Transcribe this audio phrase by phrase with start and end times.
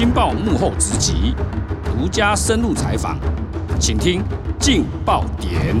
[0.00, 1.34] 镜报幕后直击，
[1.84, 3.18] 独家深入采访，
[3.78, 4.22] 请听
[4.58, 5.76] 劲爆点。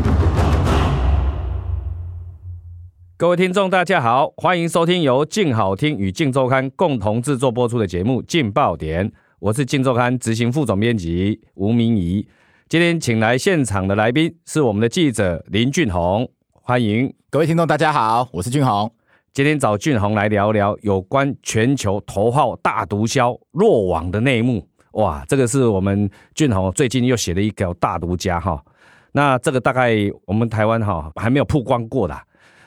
[3.16, 9.08] 各位听众，大家好，欢迎收听由劲好听与劲周刊共同制作播出的节目《劲爆点》，
[9.38, 12.28] 我是劲周刊执行副总编辑吴明仪。
[12.68, 18.92] 今天请来现场的来宾是我们的记者林俊宏，欢迎各位听众，大家好，我是俊宏。
[19.32, 24.66] 今天找俊宏来聊聊有关全球头号大毒枭落网的内幕。
[24.94, 28.60] 哇，这个是我们俊宏最近又写了一个大独家哈。
[29.12, 29.94] 那这个大概
[30.26, 32.22] 我们台湾哈还没有曝光过的。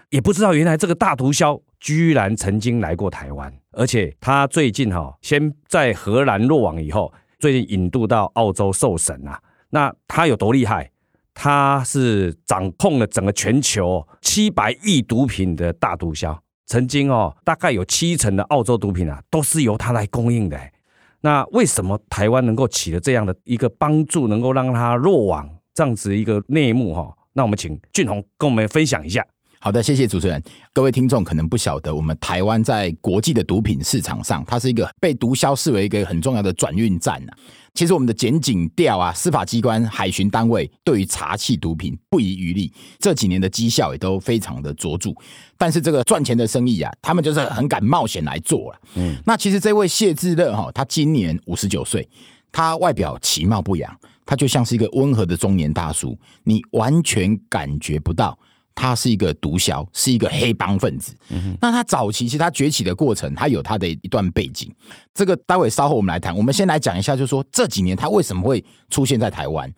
[0.10, 9.38] 也不知道原来这个大毒枭居然曾经来过台湾，而且他最近哈先在荷兰落网以后，最近引渡到澳洲受审啊。
[9.72, 10.90] 那他有多厉害？
[11.34, 20.60] 他是掌控了整个全球七百亿毒品的大毒枭，曾经哦大概有七成的澳洲毒品啊都是由他来供应的。
[21.22, 27.16] 那为什么台湾能够起了这样的一个帮助，能够让他落网这样子一个内幕哈？
[27.34, 29.26] 那我们请俊宏跟我们分享一下。
[29.64, 30.44] 好的，谢谢主持人。
[30.74, 37.34] 各位听众可能不晓得，我们台湾在国际的毒品市场上，它是一个被毒枭视为一个很重要的转运站啊。
[37.74, 45.12] 其实我们的检警调啊，司法机关、海巡单位对于查缉毒品不遗余力，这几年的绩效也都非常的卓著。
[45.58, 48.80] 但是这个赚钱的生意啊，他们就是很敢冒险来做了。
[48.96, 52.06] 嗯，那其实这位谢志乐哈，他今年五十九岁，
[52.52, 58.38] 他外表其貌不扬，他就像是一个温和的中年大叔，你完全感觉不到。
[58.76, 61.16] 他是一个毒枭，是一个黑帮分子。
[61.30, 64.74] 嗯、那他早期其实他崛起的过程，他有他的一段背景。
[65.14, 66.36] 这个待会稍后我们来谈。
[66.36, 69.72] 我们先来讲一下，就是说这几年他为什么会出现在台湾？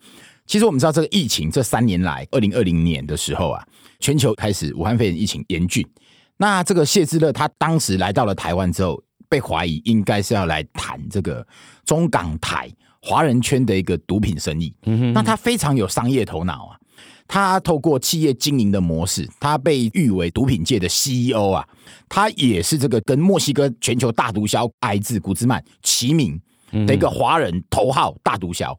[0.46, 3.66] 其实我们知道，这个疫情这三年来，二零二零年的时候啊，
[3.98, 5.86] 全球开始武汉肺炎疫情严峻。
[6.36, 11.44] 那这个谢志乐他当时来到了台湾之后，被怀疑应该是要来谈这个
[11.84, 12.70] 中港台
[13.02, 14.72] 华人圈的一个毒品生意。
[14.84, 16.78] 嗯哼，那他非常有商业头脑啊。
[17.28, 21.66] 他透过企业经营的模式，他被誉为毒品界的 CEO 啊，
[22.08, 26.40] 他也是这个跟墨西哥全球大毒枭埃兹古兹曼齐名
[26.86, 28.76] 的一个华人头号大毒枭。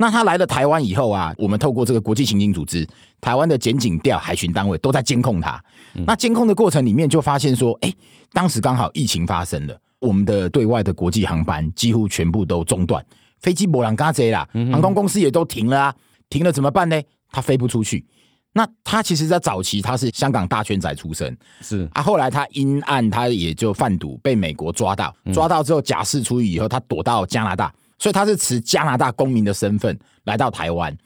[0.00, 2.86] 那他来了台湾以后啊，我们透过这个国际刑警组织、
[3.20, 5.60] 台湾的检警调、海巡单位都在监控他。
[6.06, 7.92] 那监控的过程里面就发现说，哎，
[8.32, 13.04] 当时刚好疫情发生了，我们的对外的国际航班几乎全部都中断，
[13.40, 15.94] 飞机没人敢坐啦，航空公司也都停了啊，
[16.30, 17.02] 停了怎么办呢？
[17.30, 18.06] 他飞不出去，
[18.52, 30.96] 那他其实，在早期他是香港大圈仔出身，是啊，后来他因案，他也就贩毒被美国抓到，抓到之后假释出狱以后，他躲到加拿大，所以他是持加拿大公民的身份来到台湾，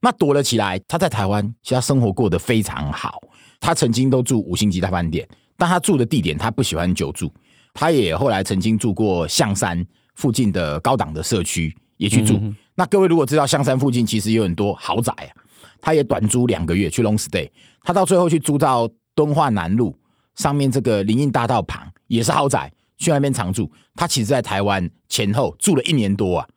[0.00, 0.78] 那躲了起来。
[0.86, 3.20] 他在台湾其实他生活过得非常好，
[3.60, 7.32] 他曾经都住五星级大饭店，但他住的地点他不喜欢久住，
[7.74, 12.40] 他也后来曾经住过象山附近的高档的社区也去住。
[12.74, 15.41] 那各位如果知道象山附近其实有很多豪宅啊。
[15.82, 17.50] 他也短租两个月去 long stay，
[17.82, 19.94] 他到最后去租到敦化南路
[20.36, 23.70] 上面这个林荫大道旁，也是豪宅，去那边常住。
[23.94, 26.48] 他其实，在台湾前后住了一年多啊，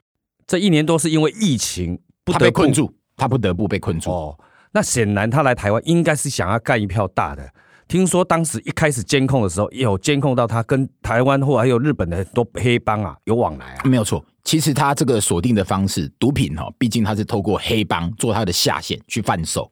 [0.47, 4.09] 这一年多是因为疫情，他被困住，他不得不被困住。
[4.09, 4.39] 哦，
[4.71, 7.51] 那显然他来台湾应该是想要干一票大的。
[7.87, 14.23] 听说当时一开始监控的时候，也有监控到他跟台湾或还有日本的很多黑帮啊有往来啊，没有错。
[14.43, 19.69] 其实他这个锁定的方式，毒品哈，毕竟他是透过黑帮做他的下线去贩售，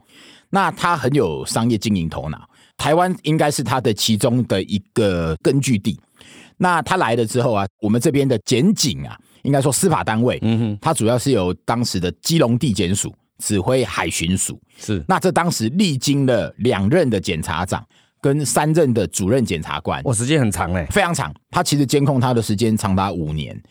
[0.49, 2.47] 那他很有商业经营头脑。
[2.77, 5.99] 台湾应该是他的其中的一个根据地。
[6.57, 15.03] 那他来了之后啊，我们这边的检警啊，应该说司法单位，嗯哼，他主要是由当时的基隆地检署指挥海巡署，是。
[15.07, 17.83] 那这当时历经了两任的检察长。
[18.23, 21.29] 跟三任的主任检察官，我时间很长嘞，非常长。
[21.51, 23.61] 他其实监控他的时间长达五年。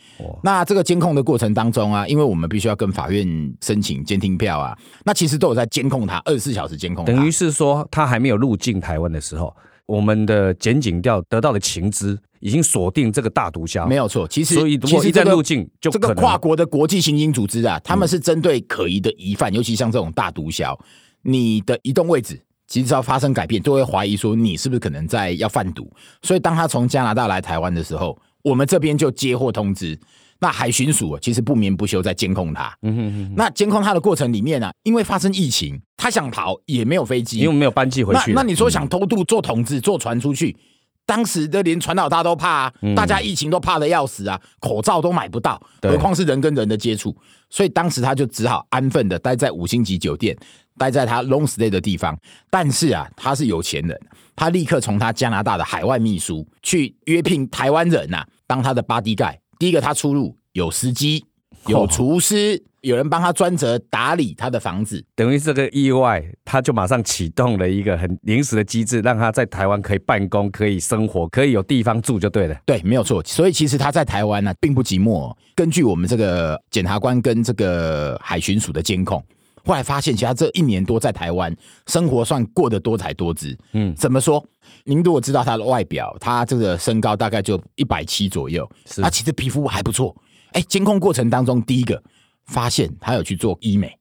[0.42, 3.26] 那这个监控的过程当中啊，因为我们必须要跟法院
[3.62, 4.76] 申请监听票啊，
[5.06, 7.02] 那其实都有在监控他，二十四小时监控。
[7.06, 14.28] 等于是说，他还没有入境台湾的时候，我们的检警调得到的情资已经锁定这个大毒枭，没有错。
[14.28, 20.78] 其实，所以如果一旦入境，就这个跨国的国际刑警组织啊，他们是针对可疑的疑犯，尤其像这种大毒枭，
[21.22, 22.38] 你的移动位置。
[22.72, 25.86] 其实只要发生改变，都会怀疑说你是不是可能在要贩毒。
[26.22, 30.00] 所以当他从加拿大来台湾的时候，我们这边就接获通知，
[30.38, 32.74] 那海巡署其实不眠不休在监控他。
[32.80, 33.34] 嗯哼哼。
[33.36, 38.32] 那监控他的过程里面呢、啊，因为发生疫情，他想逃也没有飞机，因为没有班机回去。
[38.32, 40.56] 那那你说想偷渡坐统治坐船出去？
[41.04, 47.14] 当时的连船老大都怕啊，大家疫情都怕的要死啊，口罩都买不到，何况是人跟人的接触。
[47.52, 50.34] 所以当时他就只好安分的待在五星级酒店，
[50.78, 52.18] 待在他 long stay 的地方。
[52.48, 54.00] 但是啊，他是有钱人，
[54.34, 59.36] 他立刻从他加拿大的海外秘书去约聘台湾人呐、啊，当他的 body guy。
[59.58, 61.26] 第一个他出入有司机，
[61.66, 62.64] 有厨师。
[62.82, 72.56] 哦有人帮他专责打理他的房子，等于这个意外，他就马上启动了一个很临时的机制，让他在台湾可以办公、可以生活、可以有地方住，就对了。
[72.66, 73.22] 对，没有错。
[73.24, 75.32] 所以其实他在台湾呢、啊，并不寂寞。
[75.54, 79.24] 根据我们这个检察官跟这个海巡署的监控，
[79.64, 81.56] 后来发现，其实他这一年多在台湾
[81.86, 83.56] 生活算过得多彩多姿。
[83.74, 84.44] 嗯，怎么说？
[84.82, 88.68] 您如果知道他的外表，他这个身高大概就一百七左右，
[89.00, 90.16] 他其实皮肤还不错。
[90.50, 92.02] 哎，监控过程当中，第一个。
[92.46, 93.96] 发现他有去做医美，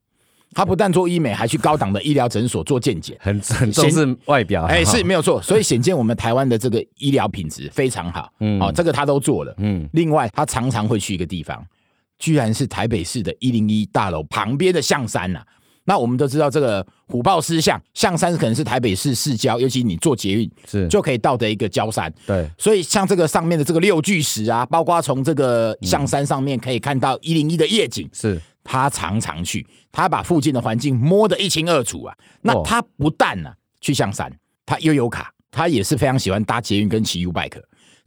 [0.53, 11.65] 他不但做医美，还去高档的医疗诊所做健检，很很重视外表，哎，是 没有错，所以显见我们台湾的这个医疗品质非常好，嗯，哦，这个他都做了，嗯，另外他常常会去一个地方，
[12.19, 15.45] 居然是台北市的一零一大楼旁边的象山呐、啊。
[15.91, 22.09] 那我们都知道，这个虎豹狮象象山可能是台北市市郊，尤其你坐捷运是就可以到的一个郊山。
[22.25, 28.09] 对，所以像这个上面的这个六巨石啊，包括从这个象山上面可以看到一零一的夜景。
[28.13, 32.15] 是，他常常去，他把附近的环境摸得一清二楚啊。
[32.41, 34.31] 那他不但呢、啊、去象山，
[34.65, 37.61] 他又有卡，他也是非常喜欢搭捷运跟骑 U bike。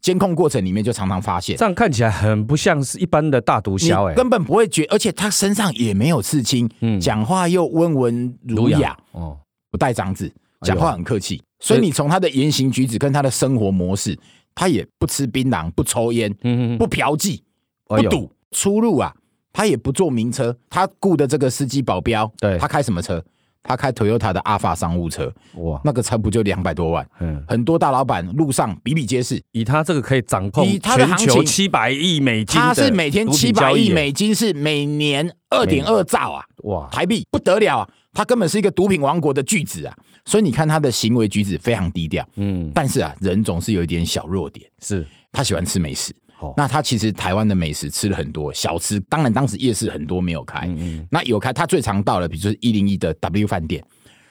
[0.05, 9.39] 监控过程里面就常常发现，这样看起来很不像是一般的大毒枭，哎，根本不会觉，而且他身上也没有刺青，嗯，讲话又温文儒雅，哦，
[9.71, 10.31] 不带脏字，
[10.61, 14.15] 讲话很客气，所以你从他的言行举止跟他的生活模式，
[14.55, 17.41] 他也不吃槟榔，不抽烟，嗯嗯，不嫖妓，
[17.87, 19.11] 不赌，出入啊，
[19.55, 23.25] 他也不坐名车，他雇的这个司机保镖，对，他开什么车？
[23.65, 27.05] 他开 Toyota 的阿法商务车，哇，那个车不就两百多万？
[27.19, 29.43] 嗯，很多大老板路上比比皆是。
[29.53, 36.45] 以他这个可以掌控全球七百亿美金，他是每天七百亿美金，是每年二点二兆啊！
[36.65, 37.89] 哇，台币不得了啊！
[38.13, 39.97] 他根本是一个毒品王国的巨子啊！
[40.27, 46.15] 所以你看他的行为举止非常低调，嗯，但是啊，人总是有一点小弱点，是他喜欢吃美食。
[46.57, 53.85] 那他其实台湾的美食吃了很多小吃，当然当时夜市很多没有开，嗯嗯，那有开他最常到的，比如说一零一的 W 饭店，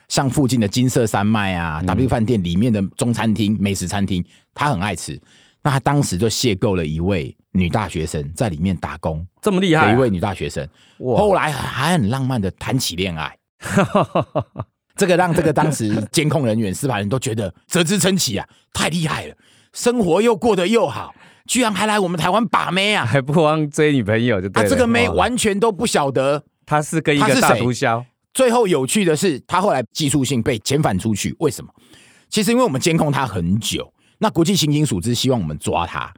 [0.10, 4.24] 像附近的金色山脉啊，嗯，W 饭店里面的中餐厅、美食餐厅，
[4.54, 5.20] 他很爱吃。
[5.66, 10.68] 那他当时就邂逅了一位女大学生，在里面打工，这么厉害，有一位女大学生，
[11.00, 13.34] 后来还很浪漫的谈起恋爱，
[14.98, 19.36] 这个让这个当时监控人员、司法人都觉得啧啧称奇啊，太厉害了，
[19.72, 21.16] 生活又过得又好。
[21.46, 23.04] 居然还来我们台湾把妹啊！
[23.08, 24.70] 还不忘追女朋友就对了。
[24.70, 28.04] 他这个妹完全都不晓得他是跟一个大毒枭。
[28.34, 31.72] 最后有趣的是，他后来技术性被遣返出去，为什么？
[32.30, 36.12] 其实因为我们监控他很久，那国际刑警署是希望我们抓他，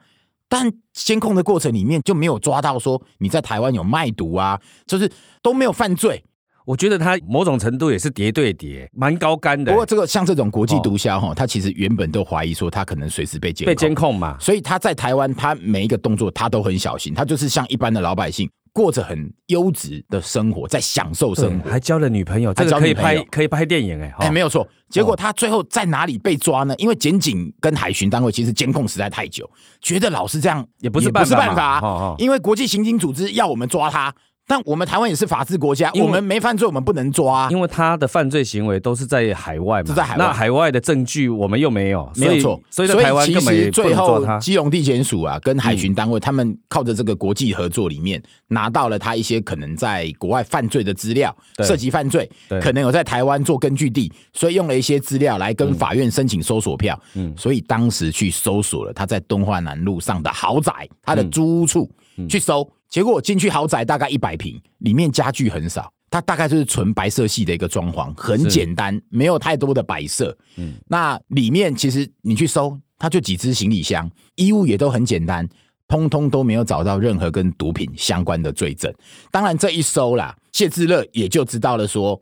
[0.48, 5.12] 但监控的过程里面就没有抓到说你在台湾有卖毒啊，就是
[5.42, 6.24] 都没有犯罪。
[6.66, 9.72] 我觉得他某种程度也是叠对叠，蛮高干的。
[9.72, 14.36] 不过这个像这种国际毒枭哈，他其实原本都怀疑说他可能随时被监，被监控嘛。
[14.40, 24.68] 所以他在台湾，他每一个动作他都很小心，他就是像一般的老百姓，过着很优质的生活，在享受生活，还交了女朋友，这个可以拍可以拍电影哎、欸，哎没有错。
[24.90, 26.74] 结果他最后在哪里被抓呢？
[26.78, 29.48] 因为检警跟海巡单位其实监控实在太久，
[29.82, 34.12] 觉得老是这样也不是不是办法，因为国际刑警组织要我们抓他。
[34.47, 37.50] 但我们台湾也是法治国家，我们没犯罪，我们不能抓。
[37.50, 40.24] 因为他的犯罪行为都是在海外嘛，是在海外。
[40.24, 42.62] 那海外的证据我们又没有，没有错。
[42.69, 43.71] 所以在台湾根本。
[43.71, 52.30] 最后基隆地检署啊，跟海巡单位，他们靠着这个国际合作里面，拿到了他一些可能在国外犯罪的资料，涉及犯罪，
[52.61, 56.99] 可能有在台湾做根据地，所以用了一些资料来跟法院申请搜索票。
[57.16, 61.90] 嗯，所以当时去搜索了他在敦化南路上的豪宅，他的租屋处
[62.30, 62.69] 去搜。
[62.89, 70.37] 结果我进去豪宅大概一百平，里面家具很少，它大概就是纯白色系的一个装潢，很简单，没有太多的摆设。
[70.56, 75.47] 嗯，那里面其实你去搜，它就几只行李箱，衣物也都很简单，
[75.87, 78.94] 通通都没有找到任何跟毒品相关的罪证。
[79.31, 82.19] 当然这一搜啦，谢志乐也就知道了说。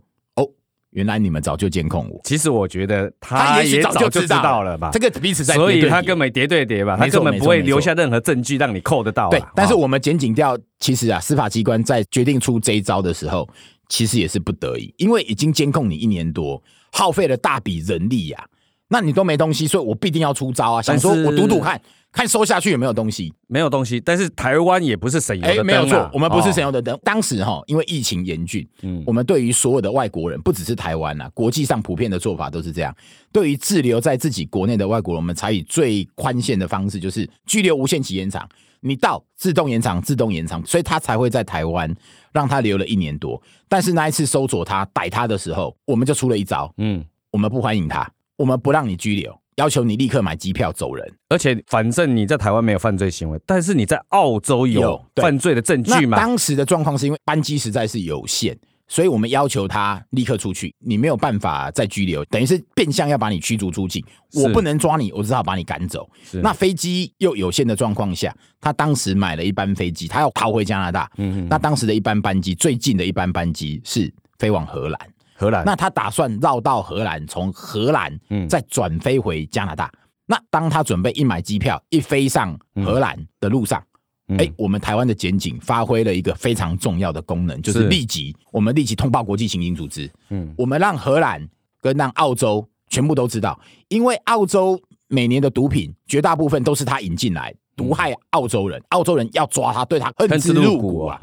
[0.94, 2.22] 原来你们早就监控我。
[2.24, 4.90] 其实我觉得他也早就知道了吧。
[4.94, 9.30] 这个彼此在，所以他根本叠对叠吧，他根本不会留下任何证据让你扣得到。
[9.30, 13.48] 对，但是我们检警调，其实啊，司法机关在决定出这一招的时候，
[13.90, 18.46] 其实也是不得已，因为已经监控你一年多，耗费了大笔人力呀，
[18.90, 21.82] 那你都没东西，所以我必定要出招啊，想说我赌赌看。
[22.16, 23.34] 看收下去有没有东西？
[23.48, 26.94] 没有东西，但是台湾也不是省油的灯、啊欸、没有错，我们不是省油的灯。
[26.94, 32.96] 哦、当时哈，因为疫情严峻，嗯，我们对于所有的外国人，不只是台湾呐，国际上普遍的做法都是这样。
[33.32, 38.48] 对于滞留在自己国内的外国人，我们采以最宽限的方式，就是拘留无限期延长。
[38.82, 41.92] 你到自动延长，自动延长，所以他才会在台湾
[42.32, 43.42] 让他留了一年多。
[43.68, 49.38] 但是那一次搜索他、逮他的时候，我们就出了一招，嗯，我们不欢迎他，我们不让你拘留。
[49.58, 51.14] 要求你立刻买机票走人。
[51.30, 56.18] 而且反正你在台湾没有犯罪行为，但是你在澳洲有犯罪的证据吗？
[56.18, 58.58] 当时的状况是因为班机实在是有限。
[58.86, 64.04] 所以我们要求他立刻出去，你没有办法再拘留，等于是变相要把你驱逐出境。
[64.34, 66.08] 我不能抓你，我只好把你赶走。
[66.34, 71.10] 那飞机又有限的状况下，他当时买了一班飞机，他要逃回加拿大。
[71.18, 75.00] 嗯，那当时的一班班机最近的一班班机是飞往荷兰，
[75.44, 75.66] 荷兰。
[75.66, 79.92] 那他打算绕到荷兰，从荷兰再转飞回加拿大。
[80.26, 83.84] 那当他准备一买机票，一飞上荷兰的路上。
[84.30, 90.10] 哎、欸，我们台湾的检警发挥了一个非常重要的功能，就是立即我们立即通报国际刑警组织。
[90.30, 91.46] 嗯，我们让荷兰
[91.82, 93.60] 跟让澳洲全部都知道，
[93.90, 101.20] 因为澳洲每年的毒品绝大部分都是他引进来，毒害澳洲人，澳洲人要抓他，对他恨之入骨啊。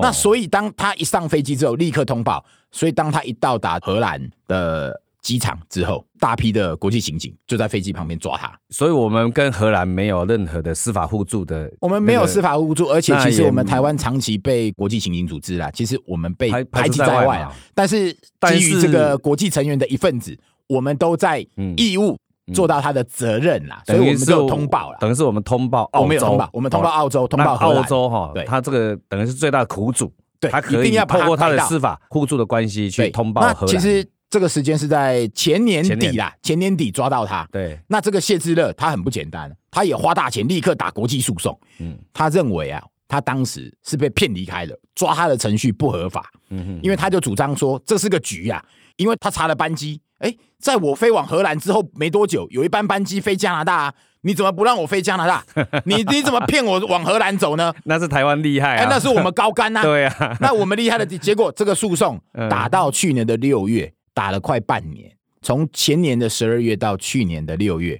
[0.00, 2.44] 那所以当他一上飞机之后，立刻通报。
[2.70, 5.00] 所以当他一到达荷兰的。
[5.22, 11.76] 机场之后，大批的国际刑警就在飞机旁边抓他，所以我们跟荷兰没有任何的司法互助的、那个。
[11.82, 17.54] 我们没有司法互助，而且其实我们台湾长期被国际刑警组织啦，其实我们被排挤在外啊。
[17.72, 21.38] 但是基于这个国际成员的一份子，我们都在
[21.76, 22.18] 义务
[22.52, 24.98] 做到他的责任啦，所以我们就通报了。
[25.00, 28.30] 等于是我们通报澳洲，我们有通报，我们通报澳洲，通报澳洲哈。
[28.34, 33.66] 对，他这个等于是最大的苦主，对，他可以透过他的司法互助的关系去通报荷兰。
[33.66, 34.06] 其实。
[34.32, 37.46] 这个时间是在前年底啦，前年底抓到他。
[37.52, 41.60] 对，那这个谢志乐他很不简单，他也花大钱立刻打国际诉讼。
[41.80, 46.30] 嗯，他认为啊，他当时是被骗离开的，抓他的程序不合法。
[46.48, 48.64] 嗯哼，因为他就主张说这是个局啊，
[48.96, 55.44] 因为他查了班机，哎，在我飞往荷兰之后没多久，有一班班机飞加拿大啊，你怎么不让我飞加拿大？
[55.84, 57.72] 你你怎么骗我往荷兰走呢？
[57.84, 59.82] 那是台湾厉害啊，那是我们高干呐。
[59.84, 63.92] 对啊，那我们厉害的结果，这个诉讼 打到去年的六月。
[64.14, 65.10] 打了快半年，
[65.40, 67.98] 从前年的十二月到去年的六月，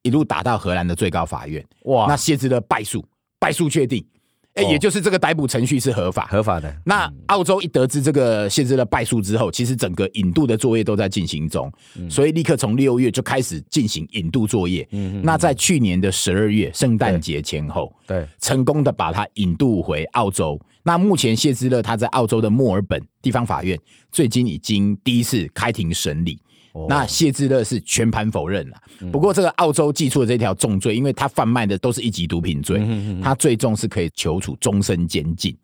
[0.00, 1.62] 一路打到荷兰的最高法院。
[1.82, 2.06] 哇！
[2.08, 3.04] 那谢志乐败诉，
[3.38, 4.02] 败诉确定，
[4.60, 6.26] 哎、欸，也就是这个逮捕程序是合法。
[6.26, 6.74] 合法的。
[6.84, 11.72] 那澳洲一得知这个谢之乐败诉之后，其实整个引渡的作业都在进行中，
[12.08, 14.86] 所以立刻从六月就开始进行引渡作业。
[14.92, 20.60] 嗯，那在去年的十二月圣诞节前后，对，成功的把他引渡回澳洲。
[20.82, 23.78] 那目前谢之乐他在澳洲的墨尔本地方法院
[24.10, 26.38] 最近已经第一次开庭审理，
[26.88, 28.76] 那谢之乐是全盘否认了。
[29.10, 32.80] 不过这个澳洲寄出的这条重罪，因为他贩卖的都是一级毒品罪，
[33.22, 35.56] 他最终是可以求处终身监禁。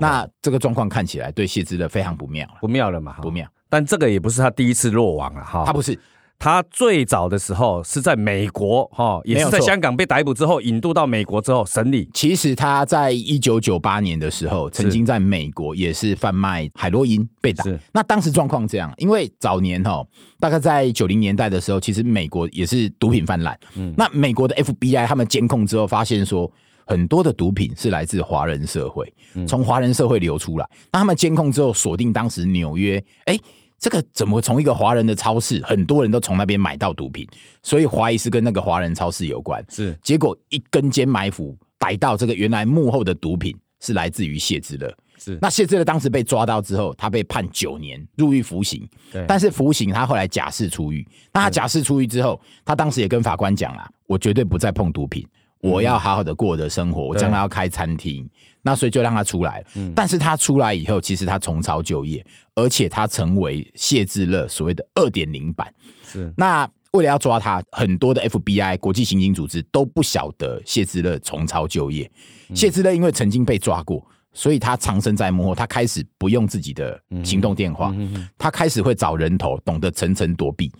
[0.00, 3.16] 那这个状况看起来对谢之乐非常不妙，不妙了嘛？
[3.22, 3.48] 不妙。
[3.68, 5.98] 但这个也不是他第一次落网了哈，他不是。
[6.38, 12.08] 他最早的时候是在美国，哈，也是在香港被逮捕之后引渡到美国之后审理。
[12.14, 17.64] 其实他在一九九八年的时候，曾经在美国也是贩卖海洛因被打。
[17.92, 20.06] 那当时状况这样，因为早年哈，
[20.38, 23.58] 大概在九零年代的时候，其实美国也是毒品泛滥。
[23.74, 26.48] 嗯，那美国的 FBI 他们监控之后发现说，
[26.86, 29.12] 很多的毒品是来自华人社会，
[29.44, 30.68] 从华人社会流出来。
[30.92, 33.36] 那他们监控之后锁定当时纽约，哎。
[33.78, 37.26] 这个怎么从一个华人的超市，很多人都从那边买到毒品，
[37.62, 39.64] 所以怀疑是跟那个华人超市有关。
[39.68, 44.92] 是，结果一根尖埋伏，逮到这个原来幕后的毒品是来自于谢之乐。
[45.16, 48.88] 是，那谢之乐当时被抓到之后，他被判九年入狱服刑。
[49.12, 51.06] 对，但是服刑他后来假释出狱。
[51.32, 55.26] 那他假释出狱之后，他当时也跟法官讲了，我绝对不再碰毒品。
[55.60, 58.28] 我要好好的过我的生活，我将来要开餐厅，
[58.68, 59.66] 那所以就让他出来了。
[59.94, 62.22] 但是他出来以后，其实他重操旧业，
[62.54, 65.72] 而且他成为谢志乐所谓的二点零版。
[66.06, 72.10] 是，那为了要抓他，很多的 FBI 国际刑警组织都不晓得谢志乐重操旧业。
[72.54, 77.94] 谢志乐因为曾经被抓过，所以他藏身在幕后，他开始不用自己的行动电话，
[78.36, 80.70] 他开始会找人头，懂得层层躲避。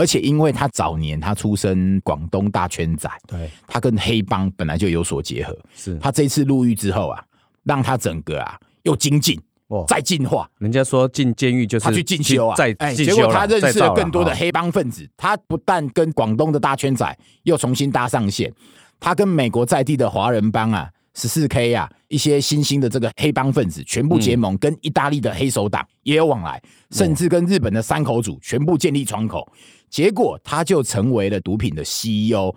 [0.00, 5.58] 而且，因为他早年他出身广东大圈仔，对，他跟黑帮本来就有所结合。
[5.74, 7.20] 是他这次入狱之后啊，
[7.68, 10.50] 让他整个啊又精进，哦，再进化。
[10.58, 15.08] 人家说进监狱就是他去进修啊，再进修，结果他认识了更多的黑帮分子。
[15.16, 18.52] 他不但跟广东的大圈仔又重新搭上线，
[18.98, 20.90] 他跟美国在地的华人帮啊。
[21.18, 29.52] 十四 K 啊，一些新兴的这个黑帮分子全部结盟，跟意大利的黑手党也有往来，甚至跟日本的山口组全部建立窗口。
[29.90, 32.54] 结果他就成为了毒品的 CEO，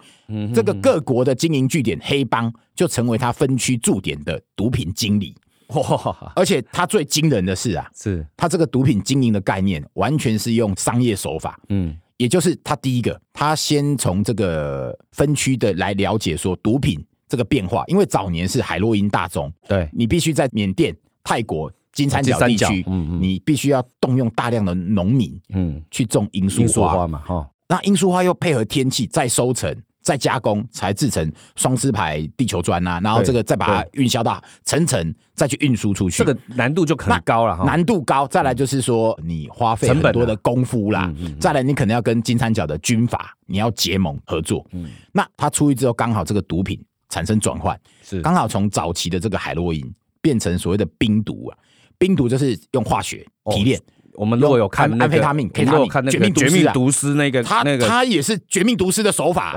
[0.54, 5.34] 这个各国的经营据点黑帮就成为他分区驻点的毒品经理。
[5.70, 6.32] 哇！
[6.36, 11.60] 而且他最惊人的是啊，是他这个毒品经营的概念完全是用商业手法。
[11.70, 17.04] 嗯，也就是他第一个，他先从这个分区的来了解说毒品。
[17.32, 27.08] 这个变化，因为早年是海洛因大宗，对，你必须在缅甸、泰国、金三角地区，嗯嗯，你必须要动用大量的农民，嗯，去种罂粟花。
[27.08, 29.74] 嘛，哈，那罂粟花又配合天气再收成。
[30.04, 37.64] 再加工才制成双丝牌地球砖啊，然后这个再把它运销到层层，再去运输出去，这个难度就很高了哈。
[37.66, 44.66] 难度高，再来就是说你花费很多的功夫啦，再来你可能要跟金三角的军阀你要结盟合作。
[44.72, 44.90] 嗯。
[45.12, 51.58] 那他出去之后，刚好这个毒品产生转换，是刚好从早期的这个海洛因变成所谓的冰毒啊，
[52.00, 53.80] 冰毒就是用化学提炼。
[54.14, 59.56] 我们如果有看安非他命，可以看那个绝命毒师那个，他他也是绝命毒师的手法。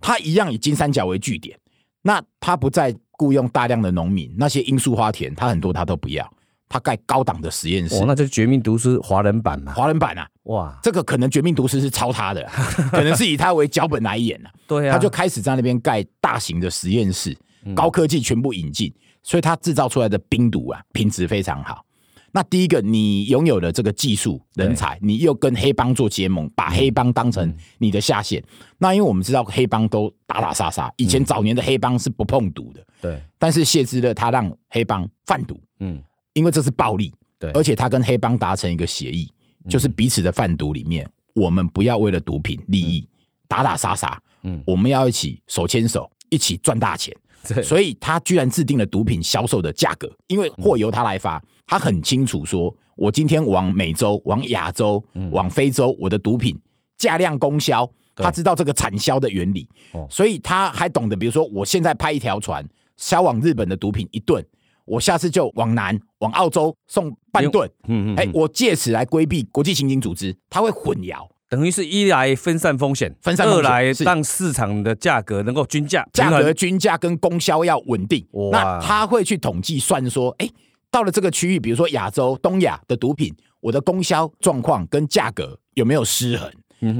[0.00, 1.58] 他一样以金三角为据点，
[2.02, 6.26] 那他不再雇佣大量的农民，那些罂粟花田，他很多他都不要，
[6.70, 7.94] 他盖高档的实验室。
[7.96, 9.74] 哦，那就是绝命毒师华人版嘛？
[9.74, 12.44] 华人版啊，哇，这个可能绝命毒师是抄他的，
[12.90, 14.50] 可能是以他为脚本来演的。
[14.66, 17.36] 对啊，他就开始在那边盖大型的实验室，
[17.74, 18.92] 高科技全部引进，
[19.22, 21.84] 所以他制造出来的冰毒啊，品质非常好。
[22.32, 28.40] 那第一个，你拥有了这个技术人才，你又跟黑帮做结盟，把黑帮当成你的下线。
[28.78, 33.20] 那因为我们知道黑帮都打打杀杀，以前早年的黑帮是不碰毒的，对。
[33.36, 36.00] 但是谢之乐他让黑帮贩毒，嗯，
[36.32, 37.50] 因为这是暴力，对。
[37.50, 39.28] 而且他跟黑帮达成一个协议，
[39.68, 43.06] 就是彼此的贩毒里面，我们不要为了毒品利益
[43.48, 47.16] 打打杀杀，嗯，我们要一起手牵手一起赚大钱。
[47.64, 56.54] 所以他居然制定了毒品销售的价格，因为货由他来发，他很清楚说，我今天往美洲、往亚洲、往非洲，我的毒品
[56.98, 59.66] 价量供销，他知道这个产销的原理，
[60.10, 62.62] 所以他还懂得，比如说，我现在派一条船
[62.98, 64.44] 销往日本的毒品一吨，
[64.90, 71.28] 我下次就往南往澳洲送半吨，嗯嗯，哎，我借此来规避国际刑警组织，它会混淆。
[71.48, 78.26] 等于是一来分散风险，分散风险，二来让市场的价格能够均价，价格均价跟供销要稳定。
[78.50, 80.50] 那他会去统计算说，哎，
[80.90, 86.50] 到了这个区域，比如说亚洲、东亚的毒品，我的供销状况跟价格有没有失衡？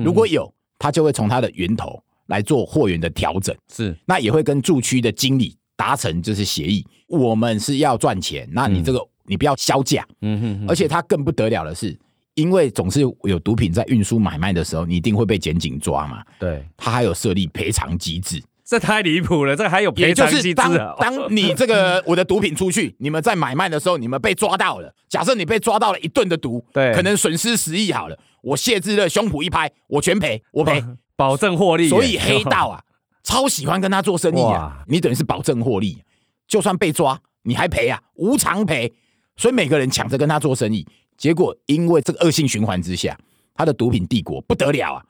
[0.05, 3.57] 如果有，他就会从它的源头来做货源的调整。
[3.73, 10.07] 是，那也会跟驻区的经理达成就是协议，我们是要赚钱，那你这个你不要销价。
[10.21, 11.99] 嗯哼，而且他更不得了的是。
[12.35, 16.23] 因为总是有毒品在运输买卖的时候，你一定会被检警抓嘛。
[16.39, 19.57] 对，他还有设立赔偿机制，这太离谱了。
[19.57, 20.55] 这还有赔偿机制？
[20.55, 24.95] 当当你这个 我的毒品出去，你们在买卖的时候，你们被抓到了。
[25.09, 28.19] 假设你被抓到了一吨的毒，对，可能损失十亿好了。
[28.43, 30.83] 我谢志乐胸脯一拍，我全赔，我赔，
[31.17, 31.89] 保证获利。
[31.89, 32.81] 所以黑道啊，
[33.23, 34.85] 超喜欢跟他做生意啊。
[34.87, 36.03] 你等于是保证获利，
[36.47, 38.93] 就算被抓，你还赔啊，无偿赔。
[39.37, 40.87] 所以每个人抢着跟他做生意。
[41.17, 43.19] 结果因为这个恶性循环之下，
[43.55, 45.05] 他的毒品帝国不得了啊，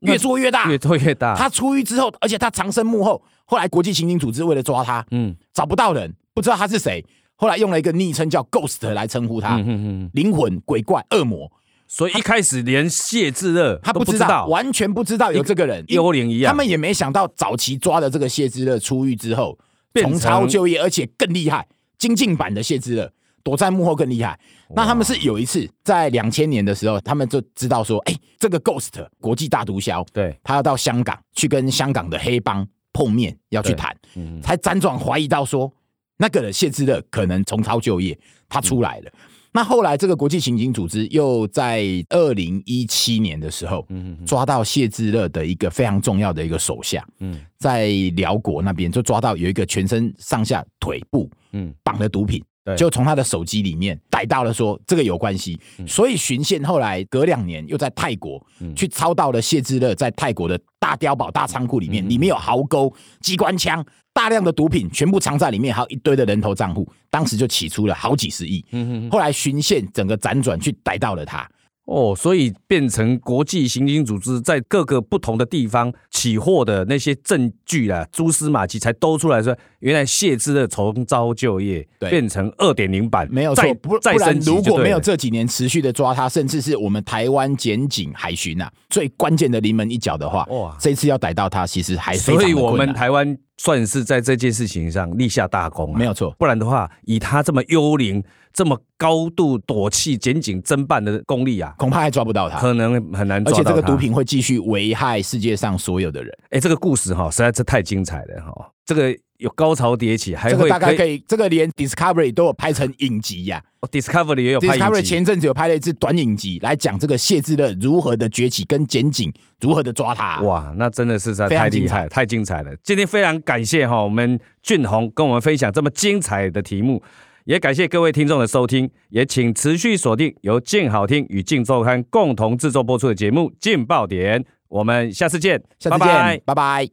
[0.00, 1.34] 越做越大，越做越大。
[1.34, 11.50] 他出狱之后，而且他藏身幕后，后来国际刑警组织为了抓他，嗯，找不到人，不知道他是谁，后来用了一个昵称叫 Ghost 来称呼他，嗯，灵魂、鬼怪、恶魔。
[11.86, 16.52] 所以一开始连谢志乐他不知道，完全不知道有这个人，幽灵一样。
[16.52, 19.58] 他们也没想到早期抓的这个谢志乐出狱之后
[19.94, 21.66] 重操旧业，而且更厉害，
[21.98, 23.12] 精进版的谢志乐。
[23.44, 24.40] 躲在幕后更厉害。
[24.74, 35.70] 那他们是有一次在两千年的时候，他们就知道说，哎、欸，这个 Ghost 国际大毒枭，对，他要到香港去跟香港的黑帮碰面，要去谈，嗯、才辗转怀疑到说，
[36.16, 38.18] 那个人谢之乐可能重操旧业，
[38.48, 39.10] 他出来了。
[39.12, 39.20] 嗯、
[39.56, 43.86] 那后来这个国际刑警组织又在二零一七年的时候，
[44.26, 47.40] 抓到谢志乐的一个非常重要的一个手下，嗯。
[47.56, 47.86] 在
[48.16, 52.44] 辽国那边就抓到有一个全身上下腿部嗯，绑了毒品。
[52.76, 68.64] 就从他的手机里面逮到了，说这个有关系，所以巡线后来隔两年又在泰国去抄到了谢之乐在泰国的大碉堡大仓库里面，里面有壕沟、机关枪、大量的毒品，全部藏在里面，还有一堆的人头账户，当时就起出了好几十亿。
[69.10, 71.46] 后来巡线整个辗转去逮到了他。
[71.86, 83.62] 哦，所以变成国际刑警组织在各个不同的地方起获的那些证据啊，蛛丝马迹才兜出来说，原来谢之的重招就业，对变成二点零版，没有错。
[83.74, 92.16] 不不然如果没有这几年持续的抓他，甚至是我们台湾检警海巡啊，最关键的临门一脚的话，哇，这次要逮到他，其实还。
[92.16, 96.34] 所以我们台湾算是在这件事情上立下大功，啊，没有错。
[96.38, 98.24] 不然的话，以他这么幽灵。
[98.56, 103.58] 这么高度躲气、检警侦办的功力啊，恐怕还抓不到他，可能很难抓到。
[103.58, 106.32] 而且这个毒品会继续危害世界上所有的人。
[106.50, 108.70] 哎，这个故事哈，实在是太精彩了哈。
[108.86, 113.88] 这个有高潮迭起，还会这个大概可以，这个连 Discovery 都有拍成影集呀、啊。
[113.88, 114.80] Discovery 也有拍影集。
[114.80, 120.40] Discovery 前阵子有拍了一支短影集，来讲这个谢之乐如何的崛起，跟剪警如何的抓他。
[120.40, 122.70] 哇，那真的是在太厉害，太精彩了。
[122.82, 127.02] 今天非常感谢哈，我们俊宏跟我们分享这么精彩的题目。
[127.44, 134.40] 也感谢各位听众的收听，也请持续锁定由静好听与静周刊共同制作播出的节目《劲爆点》。
[134.68, 136.40] 我们下次见，下次见，拜拜。
[136.46, 136.88] 拜拜。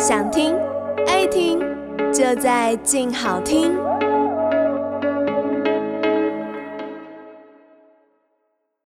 [0.00, 0.54] 想听
[1.08, 1.58] 爱听，
[2.12, 3.74] 就在静好听。